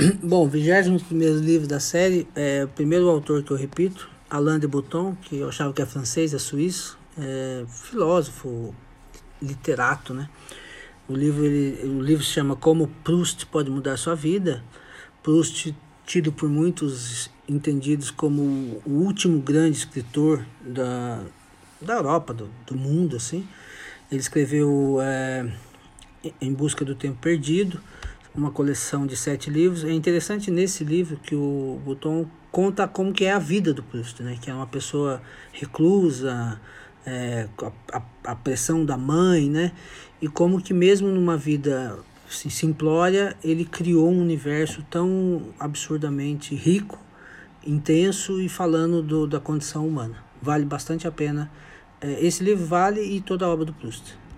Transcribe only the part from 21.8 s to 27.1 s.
da Europa, do, do mundo, assim. Ele escreveu é, Em Busca do